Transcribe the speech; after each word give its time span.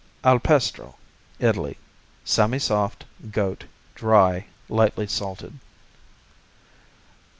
Alpestro 0.23 0.95
Italy 1.37 1.77
Semisoft; 2.25 3.03
goat; 3.31 3.65
dry; 3.93 4.47
lightly 4.67 5.05
salted. 5.05 5.59